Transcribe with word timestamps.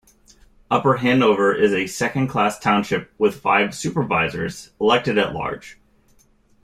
Upper 0.71 0.97
Hanover 0.97 1.53
is 1.53 1.73
a 1.73 1.85
second-class 1.85 2.57
township 2.57 3.13
with 3.19 3.39
five 3.39 3.75
supervisors 3.75 4.71
elected 4.79 5.19
at-large. 5.19 5.77